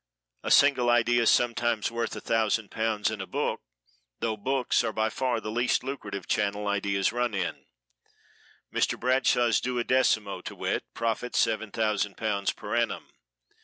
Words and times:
A 0.41 0.49
single 0.49 0.89
idea 0.89 1.21
is 1.21 1.29
sometimes 1.29 1.91
worth 1.91 2.15
a 2.15 2.21
thousand 2.21 2.71
pounds 2.71 3.11
in 3.11 3.21
a 3.21 3.27
book, 3.27 3.61
though 4.19 4.35
books 4.35 4.83
are 4.83 4.91
by 4.91 5.09
far 5.11 5.39
the 5.39 5.51
least 5.51 5.83
lucrative 5.83 6.27
channels 6.27 6.67
ideas 6.69 7.11
run 7.13 7.35
in; 7.35 7.65
Mr. 8.73 8.99
Bradshaw's 8.99 9.61
duodecimo, 9.61 10.41
to 10.45 10.55
wit 10.55 10.85
profit 10.95 11.35
seven 11.35 11.69
thousand 11.69 12.17
pounds 12.17 12.51
per 12.51 12.73
annum. 12.75 13.11